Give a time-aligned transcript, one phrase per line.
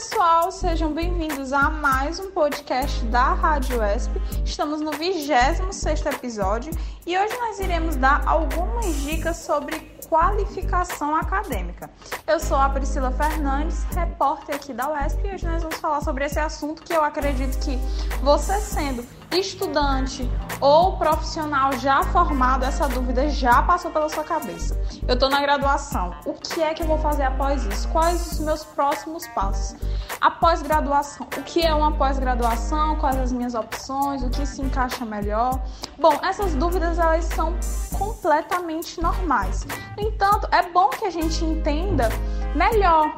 [0.00, 4.18] pessoal, sejam bem-vindos a mais um podcast da Rádio ESP.
[4.46, 6.72] Estamos no 26 episódio
[7.06, 9.78] e hoje nós iremos dar algumas dicas sobre
[10.08, 11.90] qualificação acadêmica.
[12.26, 16.24] Eu sou a Priscila Fernandes, repórter aqui da UESP, e hoje nós vamos falar sobre
[16.24, 17.76] esse assunto que eu acredito que
[18.22, 20.28] você sendo estudante
[20.60, 24.78] ou profissional já formado, essa dúvida já passou pela sua cabeça.
[25.06, 26.14] Eu estou na graduação.
[26.24, 27.88] O que é que eu vou fazer após isso?
[27.88, 29.78] Quais os meus próximos passos?
[30.20, 32.96] Após graduação, o que é uma pós-graduação?
[32.96, 34.22] Quais as minhas opções?
[34.22, 35.62] O que se encaixa melhor?
[35.98, 37.54] Bom, essas dúvidas elas são
[37.96, 39.66] completamente normais.
[39.96, 42.08] No entanto, é bom que a gente entenda
[42.54, 43.12] melhor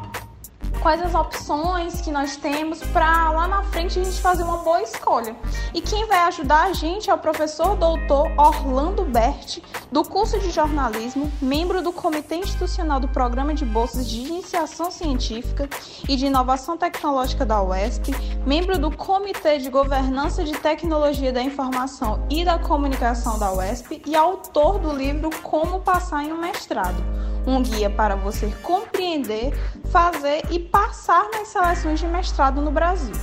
[0.83, 4.83] quais as opções que nós temos para lá na frente a gente fazer uma boa
[4.83, 5.37] escolha.
[5.73, 10.51] E quem vai ajudar a gente é o professor doutor Orlando Berti, do curso de
[10.51, 15.69] jornalismo, membro do Comitê Institucional do Programa de Bolsas de Iniciação Científica
[16.09, 18.11] e de Inovação Tecnológica da UESP,
[18.45, 24.17] membro do Comitê de Governança de Tecnologia da Informação e da Comunicação da UESP e
[24.17, 29.53] autor do livro Como Passar em um Mestrado um guia para você compreender,
[29.91, 33.15] fazer e passar nas seleções de mestrado no Brasil.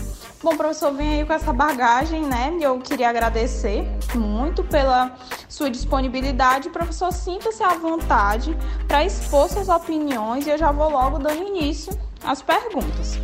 [0.42, 2.56] Bom, professor, vem aí com essa bagagem, né?
[2.62, 5.14] Eu queria agradecer muito pela
[5.50, 6.70] sua disponibilidade.
[6.70, 11.92] Professor, sinta-se à vontade para expor suas opiniões e eu já vou logo dando início
[12.24, 13.20] às perguntas.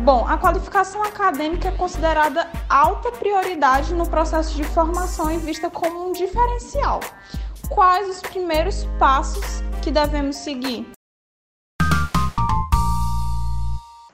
[0.00, 6.08] Bom, a qualificação acadêmica é considerada alta prioridade no processo de formação e vista como
[6.08, 7.00] um diferencial.
[7.70, 10.86] Quais os primeiros passos que devemos seguir?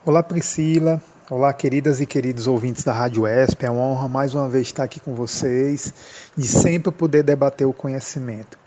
[0.03, 0.99] Olá, Priscila.
[1.29, 3.67] Olá, queridas e queridos ouvintes da Rádio ESP.
[3.67, 5.93] É uma honra mais uma vez estar aqui com vocês,
[6.35, 8.57] de sempre poder debater o conhecimento.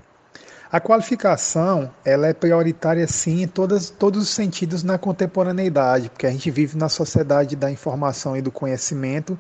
[0.70, 6.30] A qualificação ela é prioritária sim em todas, todos os sentidos na contemporaneidade, porque a
[6.30, 9.36] gente vive na sociedade da informação e do conhecimento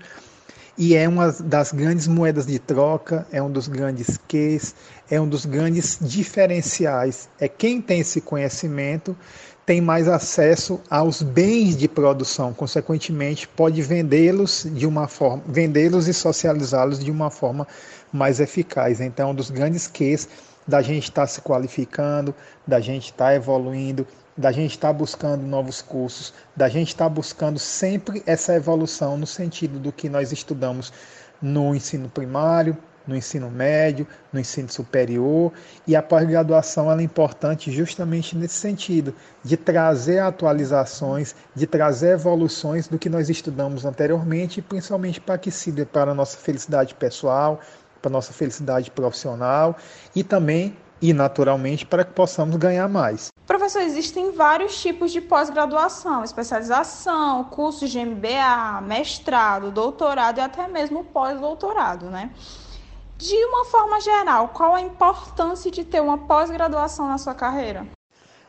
[0.76, 4.74] e é uma das grandes moedas de troca, é um dos grandes Qs,
[5.10, 7.28] é um dos grandes diferenciais.
[7.38, 9.16] É quem tem esse conhecimento
[9.64, 16.14] tem mais acesso aos bens de produção, consequentemente pode vendê-los de uma forma, vendê-los e
[16.14, 17.66] socializá-los de uma forma
[18.12, 19.00] mais eficaz.
[19.00, 20.28] Então, um dos grandes Qs
[20.66, 22.34] da gente estar tá se qualificando,
[22.66, 24.06] da gente estar tá evoluindo,
[24.36, 29.26] da gente estar tá buscando novos cursos, da gente estar buscando sempre essa evolução no
[29.26, 30.92] sentido do que nós estudamos
[31.40, 32.76] no ensino primário,
[33.06, 35.52] no ensino médio, no ensino superior,
[35.86, 42.98] e a pós-graduação é importante justamente nesse sentido, de trazer atualizações, de trazer evoluções do
[42.98, 47.60] que nós estudamos anteriormente, principalmente para que sirva para a nossa felicidade pessoal,
[48.00, 49.76] para a nossa felicidade profissional
[50.14, 53.31] e também e naturalmente para que possamos ganhar mais.
[53.46, 61.04] Professor, existem vários tipos de pós-graduação, especialização, cursos de MBA, mestrado, doutorado e até mesmo
[61.04, 62.30] pós-doutorado, né?
[63.18, 67.86] De uma forma geral, qual a importância de ter uma pós-graduação na sua carreira?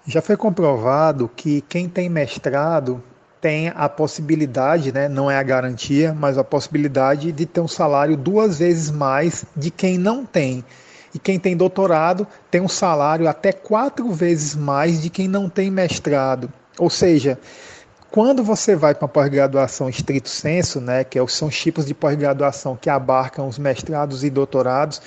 [0.05, 3.03] Já foi comprovado que quem tem mestrado
[3.39, 8.15] tem a possibilidade, né, não é a garantia, mas a possibilidade de ter um salário
[8.15, 10.63] duas vezes mais de quem não tem.
[11.13, 15.69] E quem tem doutorado tem um salário até quatro vezes mais de quem não tem
[15.69, 16.51] mestrado.
[16.79, 17.37] Ou seja,
[18.09, 21.93] quando você vai para a pós-graduação estrito senso, né, que é são os tipos de
[21.93, 25.01] pós-graduação que abarcam os mestrados e doutorados,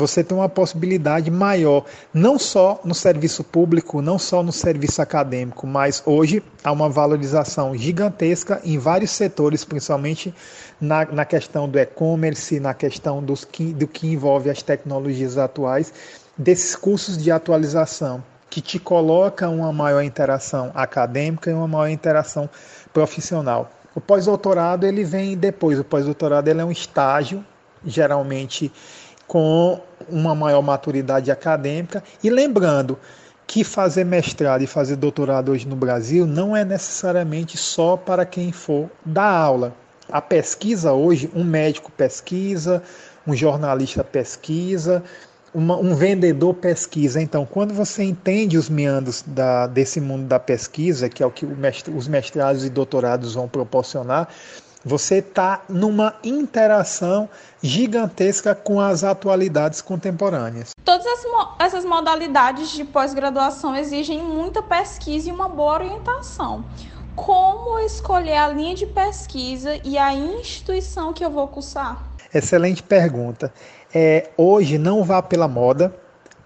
[0.00, 5.66] você tem uma possibilidade maior, não só no serviço público, não só no serviço acadêmico,
[5.66, 10.34] mas hoje há uma valorização gigantesca em vários setores, principalmente
[10.80, 15.92] na, na questão do e-commerce, na questão dos que, do que envolve as tecnologias atuais,
[16.36, 22.48] desses cursos de atualização que te coloca uma maior interação acadêmica e uma maior interação
[22.92, 23.70] profissional.
[23.94, 25.78] O pós-doutorado ele vem depois.
[25.78, 27.44] O pós-doutorado ele é um estágio,
[27.84, 28.72] geralmente
[29.30, 32.02] com uma maior maturidade acadêmica.
[32.20, 32.98] E lembrando
[33.46, 38.50] que fazer mestrado e fazer doutorado hoje no Brasil não é necessariamente só para quem
[38.50, 39.72] for dar aula.
[40.10, 42.82] A pesquisa hoje, um médico pesquisa,
[43.24, 45.00] um jornalista pesquisa,
[45.54, 47.22] uma, um vendedor pesquisa.
[47.22, 51.46] Então, quando você entende os meandros da, desse mundo da pesquisa, que é o que
[51.46, 54.28] mestre, os mestrados e doutorados vão proporcionar,
[54.84, 57.28] você está numa interação
[57.62, 60.70] gigantesca com as atualidades contemporâneas.
[60.84, 61.06] Todas
[61.58, 66.64] essas modalidades de pós-graduação exigem muita pesquisa e uma boa orientação.
[67.14, 72.02] Como escolher a linha de pesquisa e a instituição que eu vou cursar?
[72.32, 73.52] Excelente pergunta.
[73.92, 75.94] É, hoje não vá pela moda,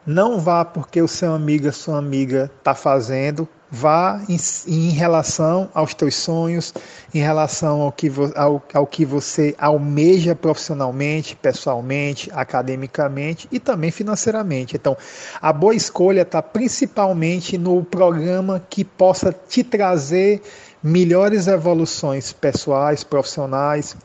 [0.07, 4.37] não vá porque o seu amigo, a sua amiga está fazendo, vá em,
[4.69, 6.73] em, relação aos teus sonhos,
[7.13, 14.77] em relação ao que, ao, ao que você almeja profissionalmente, pessoalmente, academicamente e também financeiramente.
[14.77, 14.97] Então,
[15.41, 20.43] a boa escolha está principalmente no programa que possa te trazer
[20.83, 23.97] melhores evoluções pessoais, profissionais,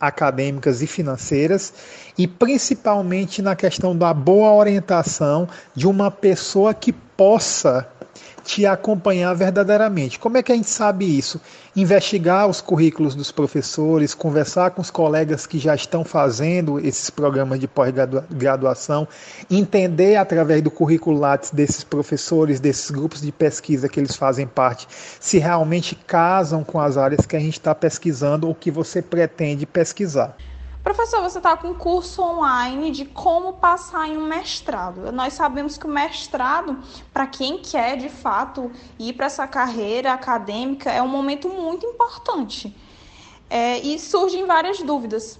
[0.00, 1.72] acadêmicas e financeiras,
[2.16, 7.86] e principalmente na questão da boa orientação de uma pessoa que possa
[8.44, 10.18] te acompanhar verdadeiramente.
[10.18, 11.40] Como é que a gente sabe isso?
[11.76, 17.60] Investigar os currículos dos professores, conversar com os colegas que já estão fazendo esses programas
[17.60, 19.06] de pós-graduação,
[19.50, 24.88] entender através do currículo Lattes desses professores, desses grupos de pesquisa que eles fazem parte,
[25.20, 29.66] se realmente casam com as áreas que a gente está pesquisando ou que você pretende
[29.66, 30.36] pesquisar.
[30.88, 35.12] Professor, você está com um curso online de como passar em um mestrado.
[35.12, 36.78] Nós sabemos que o mestrado,
[37.12, 42.74] para quem quer de fato ir para essa carreira acadêmica, é um momento muito importante.
[43.50, 45.38] É, e surgem várias dúvidas.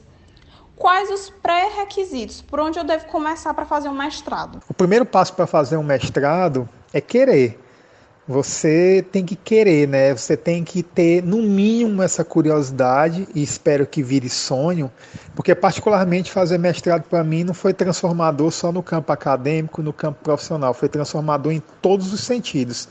[0.77, 2.43] Quais os pré-requisitos?
[2.43, 4.61] Por onde eu devo começar para fazer um mestrado?
[4.69, 7.59] O primeiro passo para fazer um mestrado é querer
[8.29, 10.15] você tem que querer, né?
[10.15, 14.93] Você tem que ter no mínimo essa curiosidade e espero que vire sonho,
[15.35, 20.19] porque particularmente fazer mestrado para mim não foi transformador só no campo acadêmico, no campo
[20.23, 22.87] profissional, foi transformador em todos os sentidos.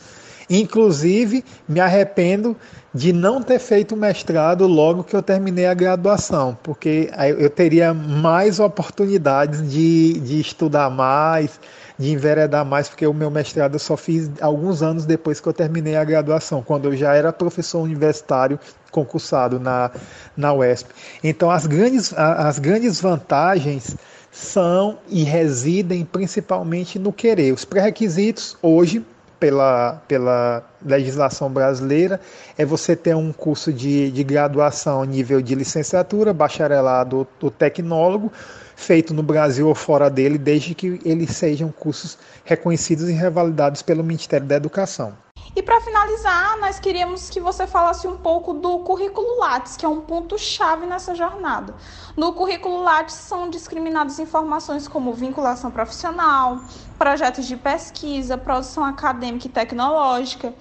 [0.49, 2.55] Inclusive, me arrependo
[2.93, 8.59] de não ter feito mestrado logo que eu terminei a graduação, porque eu teria mais
[8.59, 11.59] oportunidades de, de estudar mais,
[11.97, 15.53] de enveredar mais, porque o meu mestrado eu só fiz alguns anos depois que eu
[15.53, 18.59] terminei a graduação, quando eu já era professor universitário
[18.91, 19.91] concursado na,
[20.35, 20.89] na UESP.
[21.23, 23.95] Então, as grandes, as grandes vantagens
[24.31, 27.53] são e residem principalmente no querer.
[27.53, 29.03] Os pré-requisitos, hoje,
[29.39, 32.19] pela, pela legislação brasileira,
[32.57, 38.31] é você ter um curso de, de graduação nível de licenciatura, bacharelado ou tecnólogo,
[38.77, 44.03] feito no Brasil ou fora dele, desde que eles sejam cursos reconhecidos e revalidados pelo
[44.03, 45.17] Ministério da Educação.
[45.55, 49.89] E para finalizar, nós queríamos que você falasse um pouco do currículo Lattes, que é
[49.89, 51.73] um ponto-chave nessa jornada.
[52.15, 56.61] No currículo Lattes são discriminadas informações como vinculação profissional,
[56.99, 60.53] projetos de pesquisa, produção acadêmica e tecnológica,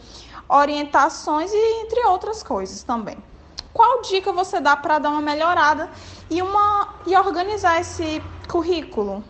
[0.48, 3.18] orientações e entre outras coisas também.
[3.76, 5.90] Qual dica você dá para dar uma melhorada
[6.30, 9.22] e, uma, e organizar esse currículo?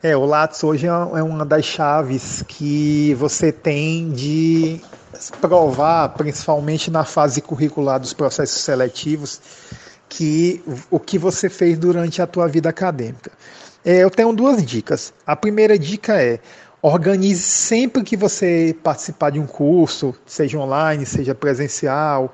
[0.00, 4.80] É, o Lattes hoje é, é uma das chaves que você tem de
[5.40, 9.40] provar, principalmente na fase curricular dos processos seletivos,
[10.08, 10.62] que
[10.92, 13.32] o que você fez durante a tua vida acadêmica.
[13.84, 15.12] É, eu tenho duas dicas.
[15.26, 16.38] A primeira dica é
[16.80, 22.32] organize sempre que você participar de um curso, seja online, seja presencial,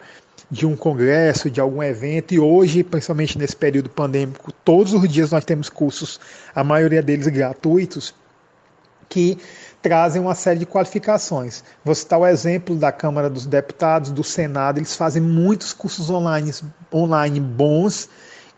[0.51, 5.31] de um congresso, de algum evento, e hoje, principalmente nesse período pandêmico, todos os dias
[5.31, 6.21] nós temos cursos,
[6.55, 8.15] a maioria deles gratuitos,
[9.09, 9.39] que
[9.81, 11.63] trazem uma série de qualificações.
[11.85, 16.53] Vou citar o exemplo da Câmara dos Deputados, do Senado, eles fazem muitos cursos online,
[16.93, 18.09] online bons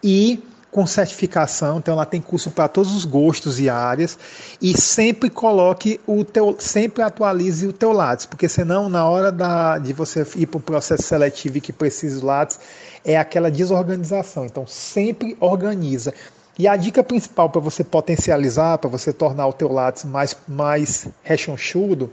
[0.02, 0.42] e
[0.76, 4.18] com certificação, então ela tem curso para todos os gostos e áreas
[4.60, 9.78] e sempre coloque o teu, sempre atualize o teu Lattes, porque senão na hora da,
[9.78, 12.60] de você ir para o processo seletivo e que precisa do Lattes,
[13.02, 14.44] é aquela desorganização.
[14.44, 16.12] Então sempre organiza.
[16.58, 21.08] E a dica principal para você potencializar, para você tornar o teu Lattes mais, mais
[21.22, 22.12] rechonchudo,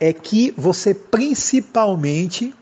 [0.00, 2.52] é que você principalmente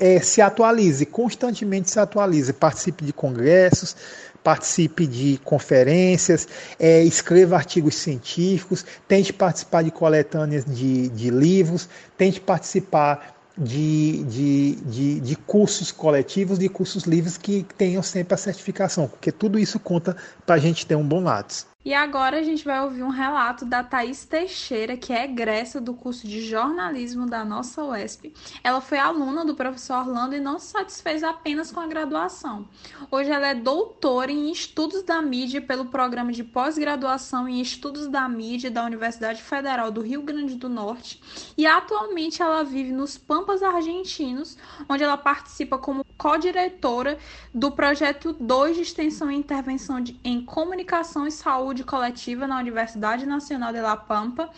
[0.00, 3.96] é, se atualize, constantemente se atualize, participe de congressos,
[4.42, 6.48] participe de conferências,
[6.78, 14.74] é, escreva artigos científicos, tente participar de coletâneas de, de livros, tente participar de, de,
[14.86, 19.78] de, de, cursos coletivos, de cursos livres que tenham sempre a certificação, porque tudo isso
[19.78, 21.66] conta para a gente ter um bom Lattes.
[21.84, 25.94] E agora a gente vai ouvir um relato da Thaís Teixeira, que é egressa do
[25.94, 28.32] curso de jornalismo da nossa UESP.
[28.62, 32.68] Ela foi aluna do professor Orlando e não se satisfez apenas com a graduação.
[33.10, 38.28] Hoje ela é doutora em estudos da mídia pelo programa de pós-graduação em estudos da
[38.28, 41.20] mídia da Universidade Federal do Rio Grande do Norte
[41.56, 44.56] e atualmente ela vive nos Pampas Argentinos,
[44.88, 47.18] onde ela participa como co-diretora
[47.52, 53.26] do projeto 2 de extensão e intervenção de, em comunicação e saúde coletiva na Universidade
[53.26, 54.48] Nacional de La Pampa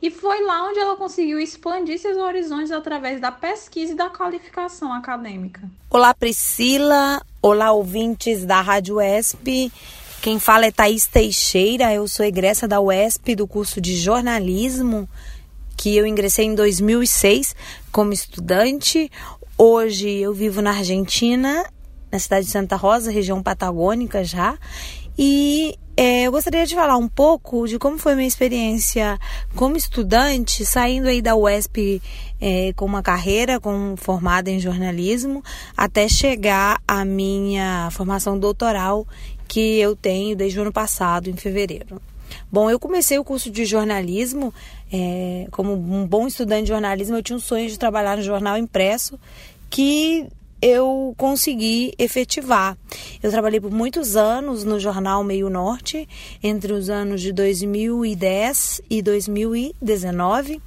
[0.00, 4.92] e foi lá onde ela conseguiu expandir seus horizontes através da pesquisa e da qualificação
[4.92, 5.68] acadêmica.
[5.90, 7.20] Olá, Priscila.
[7.42, 9.72] Olá, ouvintes da Rádio UESP.
[10.22, 15.08] Quem fala é Thaís Teixeira, eu sou egressa da UESP do curso de jornalismo
[15.78, 17.54] que eu ingressei em 2006
[17.92, 19.10] como estudante.
[19.60, 21.66] Hoje eu vivo na Argentina,
[22.12, 24.56] na cidade de Santa Rosa, região patagônica já.
[25.18, 29.18] E é, eu gostaria de falar um pouco de como foi minha experiência
[29.56, 32.00] como estudante, saindo aí da UESP
[32.40, 35.42] é, com uma carreira com, formada em jornalismo,
[35.76, 39.04] até chegar à minha formação doutoral
[39.48, 42.00] que eu tenho desde o ano passado, em fevereiro.
[42.50, 44.52] Bom, eu comecei o curso de jornalismo,
[44.92, 48.56] é, como um bom estudante de jornalismo, eu tinha um sonho de trabalhar no jornal
[48.56, 49.18] impresso,
[49.70, 50.26] que
[50.60, 52.76] eu consegui efetivar.
[53.22, 56.08] Eu trabalhei por muitos anos no jornal Meio Norte,
[56.42, 60.60] entre os anos de 2010 e 2019.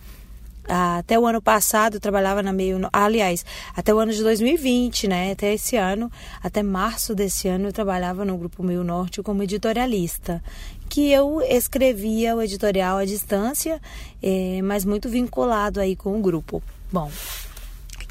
[0.68, 5.32] Até o ano passado eu trabalhava na Meio aliás, até o ano de 2020, né?
[5.32, 10.42] Até esse ano, até março desse ano eu trabalhava no grupo Meio Norte como editorialista,
[10.88, 13.82] que eu escrevia o editorial à distância,
[14.22, 16.62] é, mas muito vinculado aí com o grupo.
[16.92, 17.10] Bom,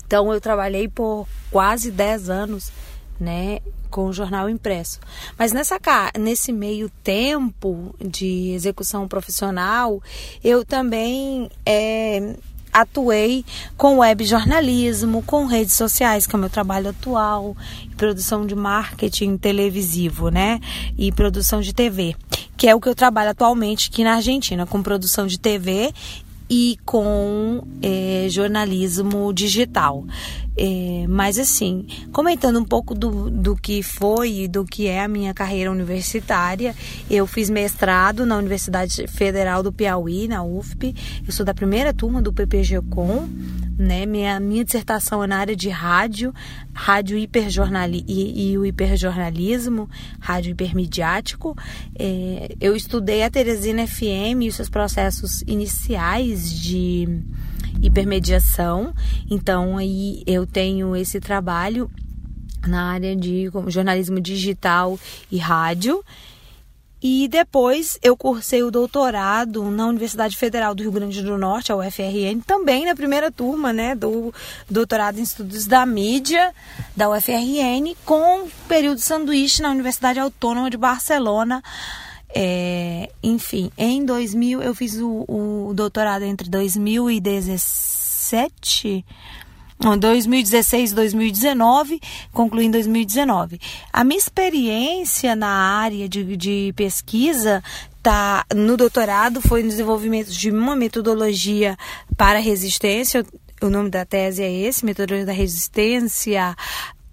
[0.07, 2.73] então eu trabalhei por quase 10 anos,
[3.21, 3.61] né,
[3.91, 4.99] com o jornal impresso.
[5.39, 5.79] Mas nessa
[6.19, 10.03] nesse meio tempo de execução profissional,
[10.43, 12.35] eu também é,
[12.73, 13.45] atuei
[13.77, 17.57] com web jornalismo, com redes sociais, que é o meu trabalho atual,
[17.97, 20.61] produção de marketing televisivo, né?
[20.97, 22.15] E produção de TV,
[22.57, 25.93] que é o que eu trabalho atualmente aqui na Argentina, com produção de TV
[26.49, 30.05] e com é, jornalismo digital.
[30.57, 35.09] É, mas assim, comentando um pouco do, do que foi e do que é a
[35.09, 36.75] minha carreira universitária,
[37.11, 40.95] eu fiz mestrado na Universidade Federal do Piauí, na UFP.
[41.27, 43.29] Eu sou da primeira turma do PPG-Com
[43.81, 44.05] né?
[44.05, 46.35] Minha, minha dissertação é na área de rádio,
[46.75, 49.89] rádio hiperjornali e, e o hiperjornalismo,
[50.21, 51.57] rádio hipermediático.
[51.99, 57.09] É, eu estudei a Teresina FM e os seus processos iniciais de
[57.83, 58.95] hipermediação.
[59.31, 61.91] Então aí eu tenho esse trabalho
[62.67, 64.99] na área de jornalismo digital
[65.31, 66.05] e rádio.
[67.03, 71.77] E depois eu cursei o doutorado na Universidade Federal do Rio Grande do Norte, a
[71.77, 74.35] UFRN, também na primeira turma, né, do
[74.69, 76.53] doutorado em estudos da mídia
[76.95, 81.63] da UFRN, com período sanduíche na Universidade Autônoma de Barcelona.
[82.35, 89.05] É, enfim, em 2000 eu fiz o, o doutorado entre 2017
[89.99, 92.01] 2016 2019,
[92.33, 93.59] concluí em 2019.
[93.93, 97.63] A minha experiência na área de, de pesquisa
[98.03, 101.77] tá no doutorado foi no desenvolvimento de uma metodologia
[102.17, 103.25] para resistência.
[103.63, 106.55] O nome da tese é esse, metodologia da resistência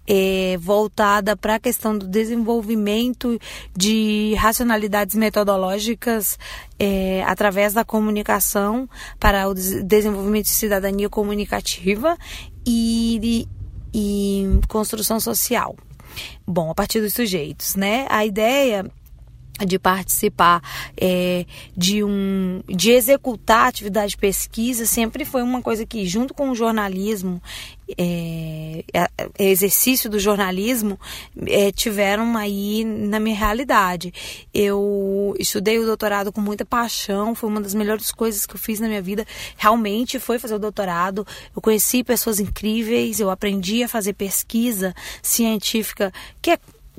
[0.08, 3.38] é, voltada para a questão do desenvolvimento
[3.76, 6.38] de racionalidades metodológicas
[6.78, 8.88] é, através da comunicação
[9.20, 12.16] para o desenvolvimento de cidadania comunicativa
[12.66, 13.46] e,
[13.92, 15.76] e construção social.
[16.46, 18.06] Bom, a partir dos sujeitos, né?
[18.08, 18.90] A ideia
[19.66, 20.62] de participar
[20.96, 21.44] é,
[21.76, 26.54] de um de executar atividade de pesquisa sempre foi uma coisa que junto com o
[26.54, 27.42] jornalismo
[27.96, 28.84] é,
[29.38, 31.00] exercício do jornalismo
[31.46, 34.12] é, tiveram aí na minha realidade.
[34.52, 38.78] Eu estudei o doutorado com muita paixão foi uma das melhores coisas que eu fiz
[38.78, 39.26] na minha vida.
[39.56, 41.26] Realmente foi fazer o doutorado.
[41.54, 46.58] Eu conheci pessoas incríveis eu aprendi a fazer pesquisa científica que é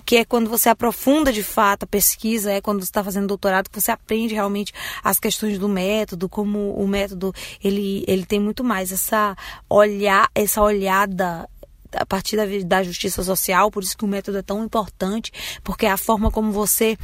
[0.10, 3.70] que é quando você aprofunda de fato a pesquisa, é quando você está fazendo doutorado,
[3.70, 4.74] que você aprende realmente
[5.04, 7.32] as questões do método, como o método
[7.64, 9.38] ele, ele tem muito mais essa
[9.70, 11.48] olhar, essa olhada
[11.94, 15.32] a partir da, da justiça social, por isso que o método é tão importante,
[15.64, 16.98] porque é a forma como você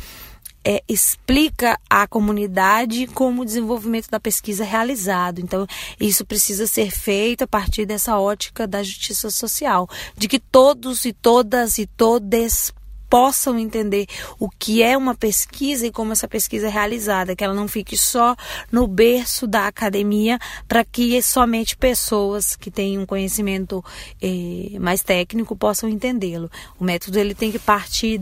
[0.63, 5.39] é, explica à comunidade como o desenvolvimento da pesquisa é realizado.
[5.41, 5.67] Então,
[5.99, 11.13] isso precisa ser feito a partir dessa ótica da justiça social, de que todos e
[11.13, 12.73] todas e todes
[13.09, 14.07] possam entender
[14.39, 17.97] o que é uma pesquisa e como essa pesquisa é realizada, que ela não fique
[17.97, 18.35] só
[18.71, 23.83] no berço da academia, para que somente pessoas que têm um conhecimento
[24.21, 26.49] eh, mais técnico possam entendê-lo.
[26.79, 28.21] O método ele tem que partir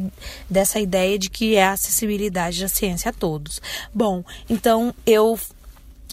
[0.49, 3.61] dessa ideia de que é a acessibilidade da ciência a todos.
[3.93, 5.37] Bom, então eu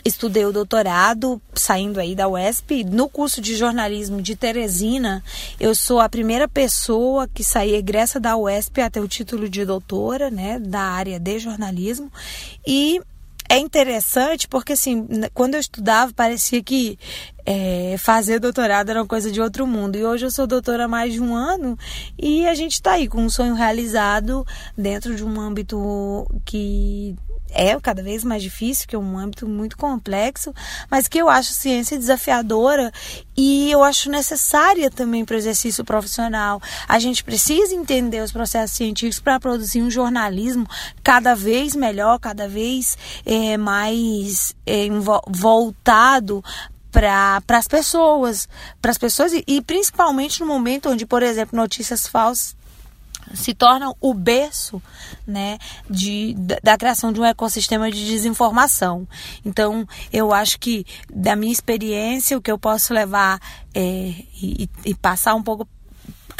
[0.04, 5.22] estudei o doutorado, saindo aí da UESP, no curso de jornalismo de Teresina,
[5.58, 10.30] eu sou a primeira pessoa que saí egressa da UESP até o título de doutora,
[10.30, 12.10] né, da área de jornalismo,
[12.66, 13.00] e
[13.50, 16.96] é interessante porque, assim, quando eu estudava, parecia que
[17.44, 19.96] é, fazer doutorado era uma coisa de outro mundo.
[19.96, 21.76] E hoje eu sou doutora há mais de um ano
[22.16, 24.46] e a gente está aí com um sonho realizado
[24.78, 27.16] dentro de um âmbito que
[27.52, 30.54] é cada vez mais difícil, que é um âmbito muito complexo,
[30.90, 32.92] mas que eu acho ciência desafiadora
[33.36, 36.60] e eu acho necessária também para o exercício profissional.
[36.88, 40.66] A gente precisa entender os processos científicos para produzir um jornalismo
[41.02, 44.88] cada vez melhor, cada vez é, mais é,
[45.28, 46.42] voltado
[46.90, 48.48] para as pessoas,
[48.82, 52.59] para as pessoas e, e principalmente no momento onde, por exemplo, notícias falsas
[53.34, 54.82] se tornam o berço
[55.26, 55.58] né,
[55.88, 59.06] de, da, da, criação de um ecossistema de desinformação.
[59.44, 63.40] Então, eu acho que, da minha experiência, o que eu posso levar
[63.74, 65.66] é, e, e passar um pouco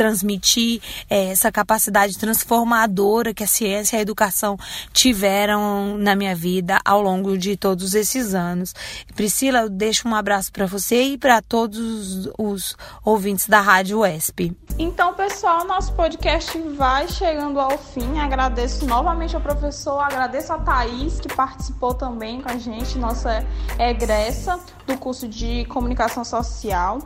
[0.00, 0.80] transmitir
[1.10, 4.56] é, essa capacidade transformadora que a ciência e a educação
[4.94, 8.74] tiveram na minha vida ao longo de todos esses anos.
[9.14, 14.56] Priscila, eu deixo um abraço para você e para todos os ouvintes da Rádio UESP.
[14.78, 18.20] Então, pessoal, nosso podcast vai chegando ao fim.
[18.20, 23.44] Agradeço novamente ao professor, agradeço a Thaís, que participou também com a gente, nossa
[23.78, 27.00] egressa do curso de comunicação social.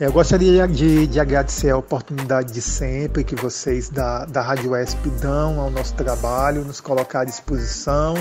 [0.00, 5.08] Eu gostaria de, de, agradecer a oportunidade de sempre que vocês da, da Rádio ESP
[5.20, 8.14] dão ao nosso trabalho, nos colocar à disposição.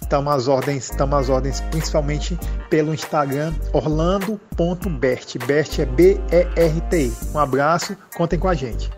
[0.00, 2.36] Estamos às ordens, estamos às ordens principalmente
[2.68, 5.38] pelo Instagram orlando.bert.
[5.46, 7.12] Bert é B-E-R-T-I.
[7.32, 8.90] Um abraço, contem com a gente.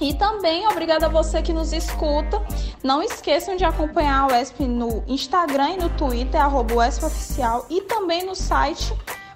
[0.00, 2.42] E também obrigada a você que nos escuta.
[2.82, 8.26] Não esqueçam de acompanhar o ESP no Instagram e no Twitter, arroba Oficial, e também
[8.26, 8.92] no site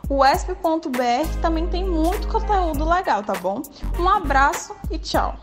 [0.08, 3.62] o esp.br também tem muito conteúdo legal, tá bom?
[3.98, 5.34] Um abraço e tchau!